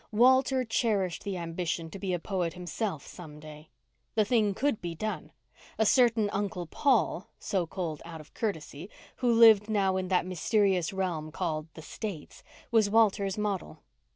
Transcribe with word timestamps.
Walter 0.11 0.63
cherished 0.65 1.23
the 1.23 1.37
ambition 1.37 1.91
to 1.91 1.99
be 1.99 2.11
a 2.11 2.17
poet 2.17 2.53
himself 2.53 3.05
some 3.05 3.39
day. 3.39 3.69
The 4.15 4.25
thing 4.25 4.55
could 4.55 4.81
be 4.81 4.95
done. 4.95 5.31
A 5.77 5.85
certain 5.85 6.27
Uncle 6.31 6.65
Paul—so 6.65 7.67
called 7.67 8.01
out 8.03 8.19
of 8.19 8.33
courtesy—who 8.33 9.31
lived 9.31 9.69
now 9.69 9.97
in 9.97 10.07
that 10.07 10.25
mysterious 10.25 10.91
realm 10.91 11.31
called 11.31 11.67
"the 11.75 11.83
States," 11.83 12.41
was 12.71 12.89
Walter's 12.89 13.37
model. 13.37 13.83